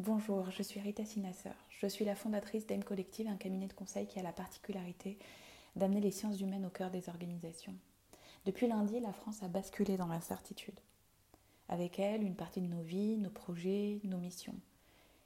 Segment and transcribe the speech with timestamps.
[0.00, 1.56] Bonjour, je suis Rita Sinasseur.
[1.70, 5.18] Je suis la fondatrice d'Aim Collective, un cabinet de conseil qui a la particularité
[5.74, 7.74] d'amener les sciences humaines au cœur des organisations.
[8.46, 10.78] Depuis lundi, la France a basculé dans l'incertitude.
[11.68, 14.54] Avec elle, une partie de nos vies, nos projets, nos missions.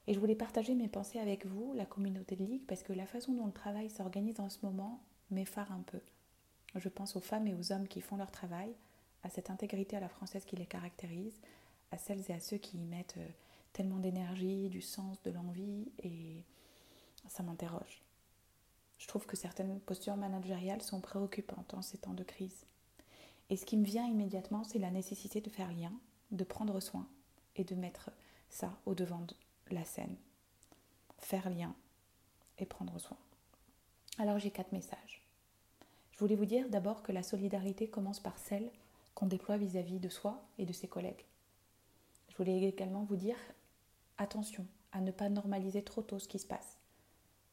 [0.06, 3.04] Et je voulais partager mes pensées avec vous, la communauté de Ligue, parce que la
[3.04, 6.00] façon dont le travail s'organise en ce moment m'effare un peu.
[6.76, 8.72] Je pense aux femmes et aux hommes qui font leur travail,
[9.22, 11.42] à cette intégrité à la française qui les caractérise,
[11.90, 13.28] à celles et à ceux qui y mettent euh,
[13.72, 16.44] tellement d'énergie, du sens, de l'envie, et
[17.28, 18.02] ça m'interroge.
[18.98, 22.66] Je trouve que certaines postures managériales sont préoccupantes en ces temps de crise.
[23.50, 25.92] Et ce qui me vient immédiatement, c'est la nécessité de faire lien,
[26.30, 27.08] de prendre soin
[27.56, 28.10] et de mettre
[28.48, 29.34] ça au devant de
[29.74, 30.16] la scène.
[31.18, 31.74] Faire lien
[32.58, 33.16] et prendre soin.
[34.18, 35.22] Alors j'ai quatre messages.
[36.12, 38.70] Je voulais vous dire d'abord que la solidarité commence par celle
[39.14, 41.24] qu'on déploie vis-à-vis de soi et de ses collègues.
[42.28, 43.36] Je voulais également vous dire
[44.18, 46.78] attention à ne pas normaliser trop tôt ce qui se passe.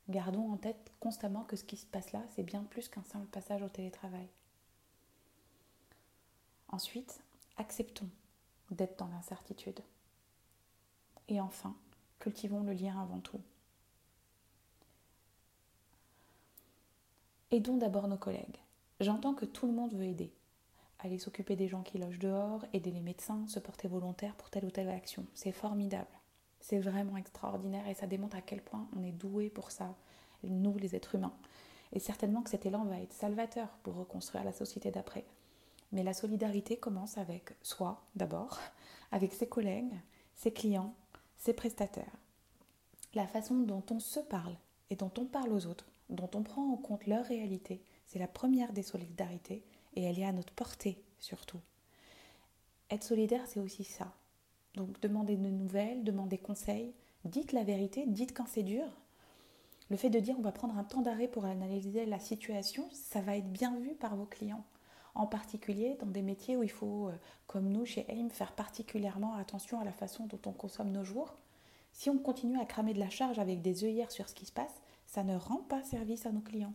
[0.09, 3.27] Gardons en tête constamment que ce qui se passe là, c'est bien plus qu'un simple
[3.27, 4.27] passage au télétravail.
[6.69, 7.21] Ensuite,
[7.57, 8.09] acceptons
[8.71, 9.79] d'être dans l'incertitude.
[11.27, 11.75] Et enfin,
[12.19, 13.41] cultivons le lien avant tout.
[17.51, 18.59] Aidons d'abord nos collègues.
[18.99, 20.31] J'entends que tout le monde veut aider.
[20.99, 24.65] Aller s'occuper des gens qui logent dehors, aider les médecins, se porter volontaire pour telle
[24.65, 25.25] ou telle action.
[25.33, 26.18] C'est formidable.
[26.59, 29.95] C'est vraiment extraordinaire et ça démontre à quel point on est doué pour ça,
[30.43, 31.33] nous les êtres humains.
[31.91, 35.25] Et certainement que cet élan va être salvateur pour reconstruire la société d'après.
[35.91, 38.59] Mais la solidarité commence avec soi d'abord,
[39.11, 39.93] avec ses collègues,
[40.35, 40.93] ses clients,
[41.37, 42.15] ses prestataires.
[43.15, 44.55] La façon dont on se parle
[44.91, 48.27] et dont on parle aux autres, dont on prend en compte leur réalité, c'est la
[48.27, 49.63] première des solidarités
[49.95, 51.59] et elle est à notre portée surtout.
[52.89, 54.11] Être solidaire, c'est aussi ça.
[54.79, 56.93] Donc demandez de nouvelles, demandez conseils,
[57.25, 58.85] dites la vérité, dites quand c'est dur.
[59.89, 63.19] Le fait de dire on va prendre un temps d'arrêt pour analyser la situation, ça
[63.19, 64.63] va être bien vu par vos clients
[65.15, 67.13] en particulier dans des métiers où il faut, euh,
[67.45, 71.35] comme nous chez AIM, faire particulièrement attention à la façon dont on consomme nos jours.
[71.91, 74.53] Si on continue à cramer de la charge avec des œillères sur ce qui se
[74.53, 76.73] passe, ça ne rend pas service à nos clients.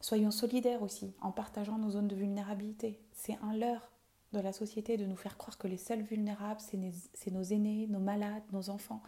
[0.00, 2.98] Soyons solidaires aussi en partageant nos zones de vulnérabilité.
[3.12, 3.91] C'est un leurre
[4.32, 8.00] de la société de nous faire croire que les seuls vulnérables, c'est nos aînés, nos
[8.00, 9.02] malades, nos enfants.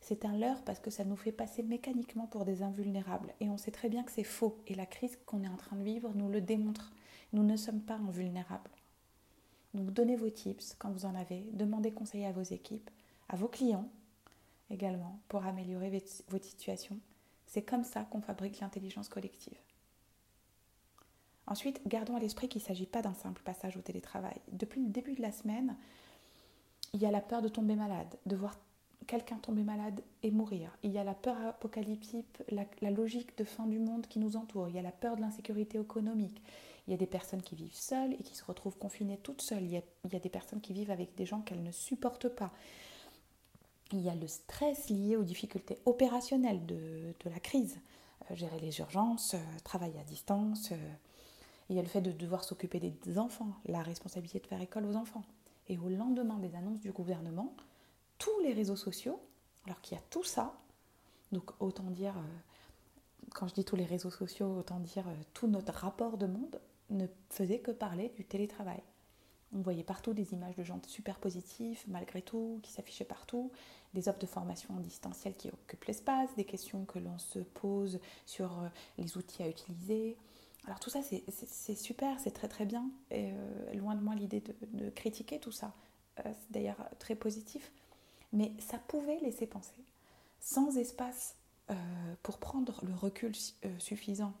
[0.00, 3.34] C'est un leurre parce que ça nous fait passer mécaniquement pour des invulnérables.
[3.40, 4.58] Et on sait très bien que c'est faux.
[4.66, 6.92] Et la crise qu'on est en train de vivre nous le démontre.
[7.32, 8.70] Nous ne sommes pas invulnérables.
[9.74, 12.90] Donc donnez vos tips quand vous en avez, demandez conseil à vos équipes,
[13.28, 13.88] à vos clients
[14.70, 16.98] également pour améliorer votre situation.
[17.46, 19.58] C'est comme ça qu'on fabrique l'intelligence collective.
[21.50, 24.36] Ensuite, gardons à l'esprit qu'il ne s'agit pas d'un simple passage au télétravail.
[24.52, 25.76] Depuis le début de la semaine,
[26.94, 28.56] il y a la peur de tomber malade, de voir
[29.08, 30.70] quelqu'un tomber malade et mourir.
[30.84, 34.68] Il y a la peur apocalyptique, la, logique de fin du monde qui nous entoure.
[34.68, 36.40] Il y a la peur de l'insécurité économique.
[36.86, 39.64] Il y a des personnes qui vivent seules et qui se retrouvent confinées toutes seules.
[39.64, 42.52] Il y a, des personnes qui vivent avec des gens qu'elles ne supportent pas.
[43.90, 47.80] Il y a le stress lié aux difficultés opérationnelles de, la crise.
[48.30, 50.70] Euh, gérer les urgences, euh, travailler à distance.
[50.70, 50.76] Euh,
[51.70, 54.84] il y a le fait de devoir s'occuper des enfants, la responsabilité de faire école
[54.86, 55.22] aux enfants.
[55.68, 57.54] Et au lendemain des annonces du gouvernement,
[58.18, 59.20] tous les réseaux sociaux,
[59.66, 60.52] alors qu'il y a tout ça,
[61.30, 62.14] donc autant dire,
[63.34, 66.60] quand je dis tous les réseaux sociaux, autant dire tout notre rapport de monde,
[66.90, 68.82] ne faisait que parler du télétravail.
[69.54, 73.50] On voyait partout des images de gens super positifs, malgré tout, qui s'affichaient partout,
[73.94, 78.00] des offres de formation en distanciel qui occupent l'espace, des questions que l'on se pose
[78.26, 80.16] sur euh, les outils à utiliser.
[80.70, 82.88] Alors tout ça, c'est super, c'est très très bien.
[83.10, 84.42] Et, euh, loin de moi l'idée
[84.72, 85.74] de, critiquer tout ça.
[86.20, 87.70] Euh, c'est d'ailleurs très positif.
[88.32, 89.74] Mais ça pouvait laisser penser,
[90.40, 91.36] sans espace
[92.24, 93.32] pour prendre le recul
[93.78, 94.32] suffisant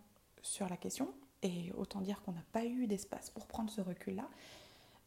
[0.42, 4.28] sur la question, et autant dire qu'on n'a pas eu d'espace pour prendre ce recul-là,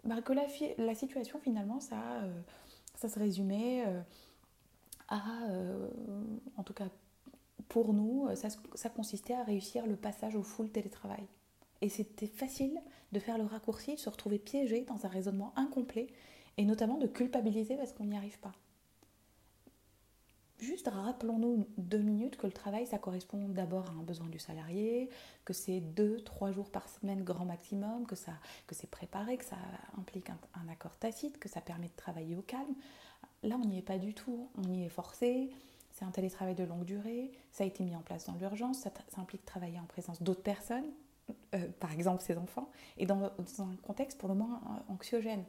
[0.03, 2.41] bah, que la, situation finalement, ça, euh,
[2.95, 4.01] ça se résumait euh,
[5.07, 5.87] à, euh,
[6.57, 6.87] en tout cas
[7.73, 11.25] pour nous, ça, ça, consistait à réussir le passage au full télétravail.
[11.81, 12.79] Et c'était facile
[13.11, 16.05] de faire le raccourci, de se retrouver piégé dans un raisonnement incomplet,
[16.57, 18.51] et notamment de culpabiliser parce qu'on n'y arrive pas.
[20.59, 25.09] Juste rappelons-nous deux minutes que le travail, ça correspond d'abord à un besoin du salarié,
[25.43, 28.33] que c'est deux, trois jours par semaine grand maximum, que, ça,
[28.67, 29.57] que c'est préparé, que ça
[29.97, 32.75] implique un, accord tacite, que ça permet de travailler au calme.
[33.41, 35.49] Là, on n'y est pas du tout, on y est forcé.
[35.93, 38.91] C'est un télétravail de longue durée, ça a été mis en place dans l'urgence, ça,
[39.17, 40.89] implique travailler en présence d'autres personnes,
[41.53, 45.45] euh, par exemple ses enfants, et dans, dans, un contexte pour le moins euh, anxiogène.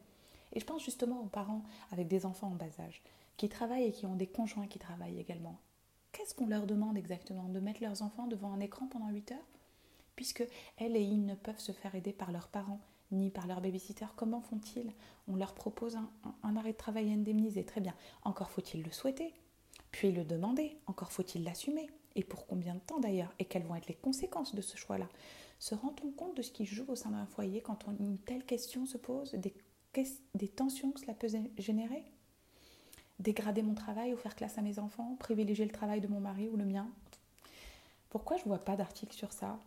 [0.53, 1.63] Et je pense justement aux parents
[1.93, 3.03] avec des enfants en bas âge
[3.39, 5.59] qui travaillent et qui ont des conjoints qui travaillent également,
[6.13, 9.49] qu'est-ce qu'on leur demande exactement De mettre leurs enfants devant un écran pendant 8 heures?
[10.15, 10.47] Puisque
[10.77, 12.81] elles et ils ne peuvent se faire aider par leurs parents
[13.11, 14.93] ni par leur babysitter, comment font-ils?
[15.27, 16.11] On leur propose un,
[16.43, 17.95] un, arrêt de travail indemnisé, très bien.
[18.25, 19.35] Encore faut-il le souhaiter,
[19.95, 21.89] puis le demander, encore faut-il l'assumer.
[22.17, 23.33] Et pour combien de temps d'ailleurs?
[23.39, 25.09] Et quelles vont être les conséquences de ce choix-là?
[25.61, 28.87] Se rend-on compte de ce qui joue au sein d'un foyer quand une telle question
[28.87, 29.35] se pose?
[29.35, 29.55] Des,
[30.35, 32.03] des tensions que cela peut générer?
[33.21, 35.15] Dégrader mon travail ou faire classe à mes enfants?
[35.21, 36.89] Privilégier le travail de mon mari ou le mien?
[38.11, 39.61] Pourquoi je ne vois pas d'article sur ça?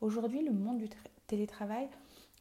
[0.00, 0.88] Aujourd'hui, le monde du
[1.26, 1.90] télétravail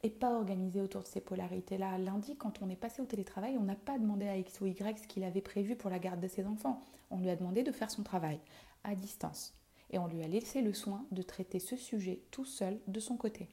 [0.01, 1.97] n'est pas organisé autour de ces polarités-là.
[1.97, 4.97] Lundi, quand on est passé au télétravail, on n'a pas demandé à X ou Y
[4.97, 6.81] ce qu'il avait prévu pour la garde de ses enfants.
[7.11, 8.39] On lui a demandé de faire son travail
[8.83, 9.53] à distance.
[9.91, 13.17] Et on lui a laissé le soin de traiter ce sujet tout seul de son
[13.17, 13.49] côté.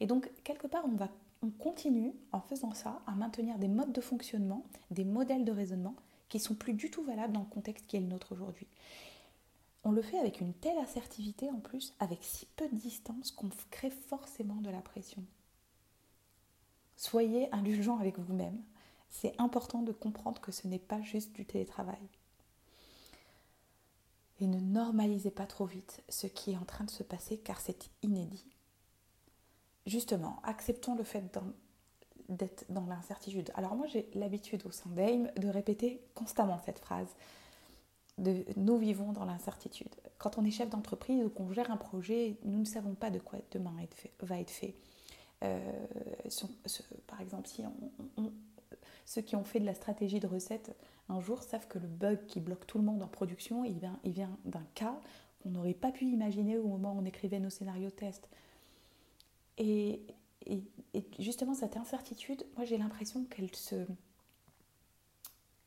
[0.00, 1.08] Et donc, quelque part, on, va,
[1.42, 5.94] on continue, en faisant ça, à maintenir des modes de fonctionnement, des modèles de raisonnement
[6.28, 8.66] qui sont plus du tout valables dans le contexte qui est le nôtre aujourd'hui.
[9.84, 13.50] On le fait avec une telle assertivité en plus, avec si peu de distance, qu'on
[13.70, 15.22] crée forcément de la pression.
[16.96, 18.60] Soyez indulgent avec vous-même.
[19.20, 21.98] C'est important de comprendre que ce n'est pas juste du télétravail
[24.40, 27.60] et ne normalisez pas trop vite ce qui est en train de se passer car
[27.60, 28.44] c'est inédit.
[29.86, 31.24] Justement, acceptons le fait
[32.28, 33.50] d'être dans l'incertitude.
[33.54, 37.08] Alors moi j'ai l'habitude au sein d'AIM de répéter constamment cette phrase
[38.18, 39.94] nous vivons dans l'incertitude.
[40.18, 43.18] Quand on est chef d'entreprise ou qu'on gère un projet, nous ne savons pas de
[43.18, 43.74] quoi demain
[44.20, 44.74] va être fait.
[45.44, 45.86] Euh,
[47.06, 47.62] par exemple, si
[48.16, 48.32] on,
[49.04, 50.76] ceux qui ont fait de la stratégie de recette
[51.08, 53.98] un jour savent que le bug qui bloque tout le monde en production, il vient,
[54.04, 54.98] il vient d'un cas
[55.42, 58.28] qu'on n'aurait pas pu imaginer au moment où on écrivait nos scénarios test.
[59.58, 60.02] Et,
[61.18, 63.86] justement, cette incertitude, moi j'ai l'impression qu'elle se,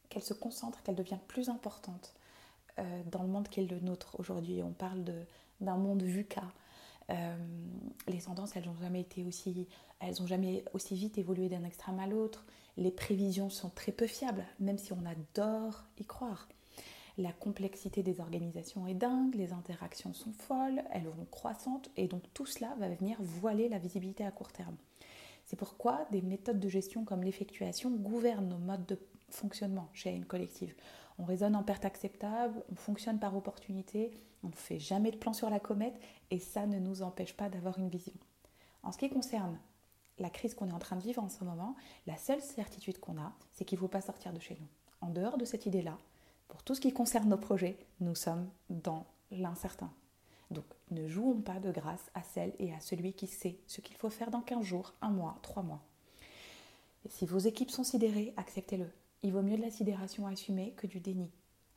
[0.09, 2.13] qu'elle se concentre, qu'elle devient plus importante
[2.79, 4.61] euh, dans le monde qu'est le nôtre aujourd'hui.
[4.61, 5.03] On parle
[5.61, 6.43] d'un monde VUCA.
[7.09, 7.37] Euh,
[8.07, 9.67] les tendances, elles n'ont jamais été aussi,
[9.99, 12.45] elles ont jamais aussi vite évolué d'un extrême à l'autre.
[12.77, 16.47] Les prévisions sont très peu fiables, même si on adore y croire.
[17.17, 22.23] La complexité des organisations est dingue, les interactions sont folles, elles vont croissantes, et donc
[22.33, 24.77] tout cela va venir voiler la visibilité à court terme.
[25.45, 28.97] C'est pourquoi des méthodes de gestion comme l'effectuation gouvernent nos modes de
[29.29, 30.73] fonctionnement chez une collective.
[31.17, 34.11] On raisonne en perte acceptable, on fonctionne par opportunité,
[34.43, 35.99] on ne fait jamais de plan sur la comète,
[36.31, 38.13] et ça ne nous empêche pas d'avoir une vision.
[38.83, 39.59] En ce qui concerne
[40.19, 41.75] la crise qu'on est en train de vivre en ce moment,
[42.07, 44.67] la seule certitude qu'on a, c'est qu'il ne faut pas sortir de chez nous.
[45.01, 45.97] En dehors de cette idée-là,
[46.47, 49.91] pour tout ce qui concerne nos projets, nous sommes dans l'incertain.
[50.51, 53.95] Donc ne jouons pas de grâce à celle et à celui qui sait ce qu'il
[53.95, 55.81] faut faire dans 15 jours, un mois, trois mois.
[57.07, 58.89] Si vos équipes sont sidérées, acceptez-le.
[59.21, 61.29] Il vaut mieux de la sidération assumée que du déni.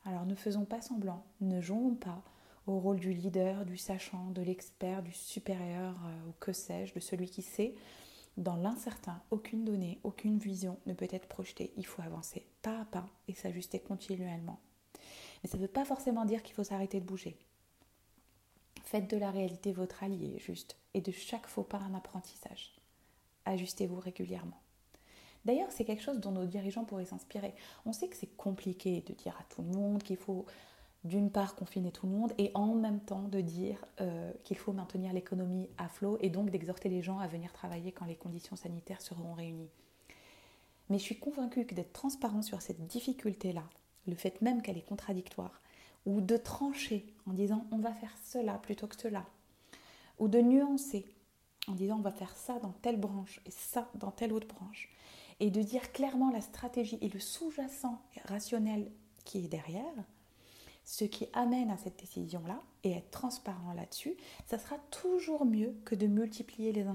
[0.05, 2.23] Alors ne faisons pas semblant, ne jouons pas
[2.67, 7.01] au rôle du leader, du sachant, de l'expert, du supérieur euh, ou que sais-je, de
[7.01, 7.75] celui qui sait.
[8.37, 11.73] Dans l'incertain, aucune donnée, aucune vision ne peut être projetée.
[11.77, 14.59] Il faut avancer pas à pas et s'ajuster continuellement.
[15.43, 17.37] Mais ça ne veut pas forcément dire qu'il faut s'arrêter de bouger.
[18.85, 22.75] Faites de la réalité votre allié, juste, et de chaque faux pas un apprentissage.
[23.45, 24.61] Ajustez-vous régulièrement.
[25.45, 27.55] D'ailleurs, c'est quelque chose dont nos dirigeants pourraient s'inspirer.
[27.85, 30.47] On sait que c'est compliqué de dire à tout le monde qu'il faut
[31.05, 34.73] d'une part confiner tout le monde et en même temps de dire euh, qu'il faut
[34.73, 38.57] maintenir l'économie à flot et donc d'exhorter les gens à venir travailler quand les conditions
[38.57, 39.71] sanitaires seront réunies.
[40.89, 43.65] Mais je suis convaincue que d'être transparent sur cette difficulté-là,
[44.07, 45.61] le fait même qu'elle est contradictoire,
[46.07, 49.27] ou de trancher en disant on va faire cela plutôt que cela,
[50.19, 51.07] ou de nuancer
[51.69, 54.89] en disant on va faire ça dans telle branche et ça dans telle autre branche,
[55.41, 58.91] et de dire clairement la stratégie et le sous-jacent rationnel
[59.25, 59.95] qui est derrière,
[60.85, 65.95] ce qui amène à cette décision-là et être transparent là-dessus, ça sera toujours mieux que
[65.95, 66.87] de multiplier les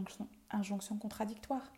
[0.51, 1.71] injonctions contradictoires.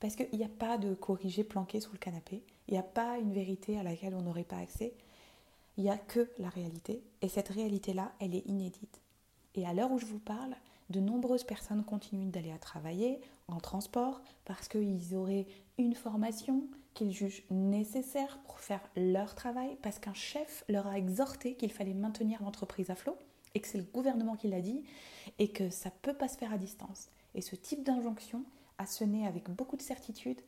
[0.00, 3.18] Parce qu'il n'y a pas de corrigé planqué sous le canapé, il n'y a pas
[3.18, 4.94] une vérité à laquelle on n'aurait pas accès,
[5.76, 9.00] il n'y a que la réalité, et cette réalité-là, elle est inédite.
[9.54, 10.54] Et à l'heure où je vous parle,
[10.90, 15.46] de nombreuses personnes continuent d'aller à travailler en transport parce qu'ils auraient
[15.78, 21.54] une formation, qu'ils jugent nécessaire pour faire leur travail parce qu'un chef leur a exhorté
[21.54, 23.16] qu'il fallait maintenir l'entreprise à flot
[23.54, 24.82] et que c'est le gouvernement qui l'a dit
[25.38, 27.10] et que ça peut pas se faire à distance.
[27.34, 28.44] Et ce type d'injonction,
[28.78, 30.40] assenée avec beaucoup de certitude,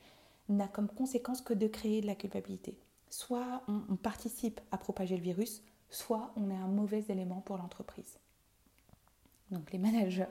[0.49, 2.79] n'a comme conséquence que de créer de la culpabilité.
[3.11, 7.59] Soit on, on participe à propager le virus, soit on est un mauvais élément pour
[7.59, 8.19] l'entreprise.
[9.51, 10.25] Donc les managers,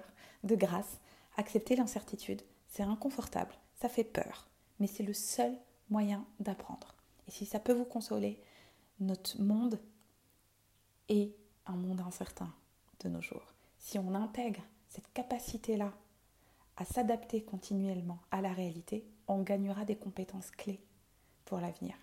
[0.44, 1.00] de grâce,
[1.38, 2.42] acceptez l'incertitude.
[2.68, 4.48] C'est inconfortable, ça fait peur,
[4.80, 5.54] mais c'est le seul
[5.90, 6.96] moyen d'apprendre.
[7.28, 8.42] Et si ça peut vous consoler,
[9.00, 9.80] notre monde
[11.10, 12.54] est un monde incertain
[13.02, 13.54] de nos jours.
[13.78, 15.94] Si on intègre cette capacité-là
[16.78, 20.82] à s'adapter continuellement à la réalité, on gagnera des compétences clés
[21.46, 21.96] pour l'avenir.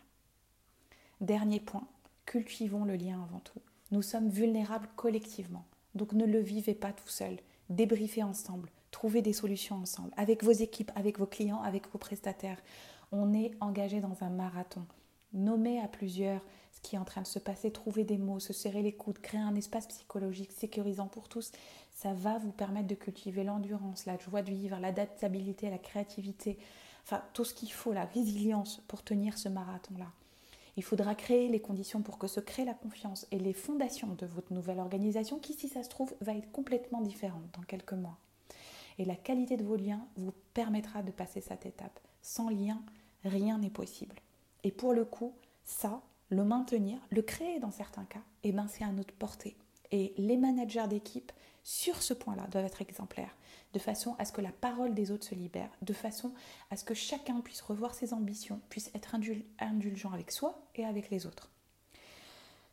[1.20, 1.86] Dernier point,
[2.26, 3.60] cultivons le lien avant tout.
[3.90, 5.64] Nous sommes vulnérables collectivement,
[5.94, 7.38] donc ne le vivez pas tout seul.
[7.70, 12.62] Débriefez ensemble, trouvez des solutions ensemble, avec vos équipes, avec vos clients, avec vos prestataires.
[13.10, 14.86] On est engagé dans un marathon.
[15.32, 16.40] Nommez à plusieurs
[16.72, 19.18] ce qui est en train de se passer, trouver des mots, se serrer les coudes,
[19.18, 21.50] créer un espace psychologique sécurisant pour tous.
[21.92, 26.56] Ça va vous permettre de cultiver l'endurance, la joie de vivre, l'adaptabilité, la créativité,
[27.02, 30.12] enfin tout ce qu'il faut, la résilience pour tenir ce marathon-là.
[30.76, 34.26] Il faudra créer les conditions pour que se crée la confiance et les fondations de
[34.26, 38.18] votre nouvelle organisation qui, si ça se trouve, va être complètement différente dans quelques mois.
[38.98, 42.00] Et la qualité de vos liens vous permettra de passer cette étape.
[42.22, 42.82] Sans lien,
[43.24, 44.16] rien n'est possible.
[44.62, 45.34] Et pour le coup,
[45.64, 49.56] ça, le maintenir, le créer dans certains cas, eh ben c'est à notre portée.
[49.90, 51.32] Et les managers d'équipe,
[51.62, 53.34] sur ce point-là, doivent être exemplaires,
[53.72, 56.32] de façon à ce que la parole des autres se libère, de façon
[56.70, 59.14] à ce que chacun puisse revoir ses ambitions, puisse être
[59.58, 61.50] indulgent avec soi et avec les autres.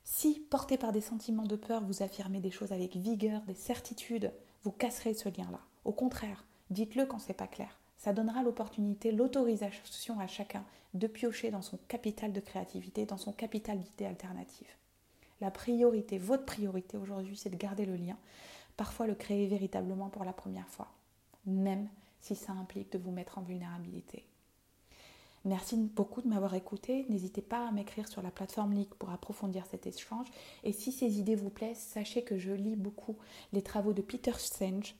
[0.03, 4.33] Si, porté par des sentiments de peur, vous affirmez des choses avec vigueur, des certitudes,
[4.63, 5.61] vous casserez ce lien-là.
[5.85, 7.79] Au contraire, dites-le quand c'est pas clair.
[7.97, 13.31] Ça donnera l'opportunité, l'autorisation à chacun de piocher dans son capital de créativité, dans son
[13.31, 14.75] capital d'idées alternatives.
[15.39, 18.17] La priorité, votre priorité aujourd'hui, c'est de garder le lien,
[18.77, 20.91] parfois le créer véritablement pour la première fois,
[21.45, 21.87] même
[22.19, 24.25] si ça implique de vous mettre en vulnérabilité.
[25.43, 27.07] Merci beaucoup de m'avoir écouté.
[27.09, 30.27] N'hésitez pas à m'écrire sur la plateforme Leak pour approfondir cet échange.
[30.63, 33.17] Et si ces idées vous plaisent, sachez que je lis beaucoup
[33.51, 34.93] les travaux de Peter Senge,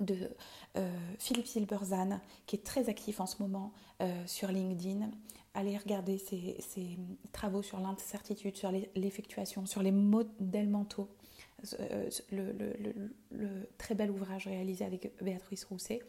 [0.00, 0.30] de
[0.76, 3.72] euh, Philippe Silberzan, qui est très actif en ce moment
[4.02, 5.10] euh, sur LinkedIn,
[5.54, 6.98] allez regarder ses,
[7.32, 11.08] travaux sur l'incertitude, sur l'effectuation, sur les modèles mentaux.
[11.80, 16.00] Euh, le, très bel ouvrage réalisé avec Béatrice Rousset.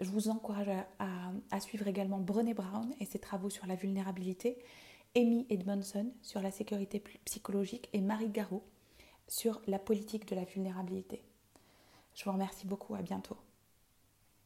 [0.00, 4.58] Je vous encourage à, suivre également Brené Brown et ses travaux sur la vulnérabilité,
[5.16, 8.64] Amy Edmondson sur la sécurité psychologique et Marie Garot
[9.28, 11.22] sur la politique de la vulnérabilité.
[12.14, 13.36] Je vous remercie beaucoup, à bientôt.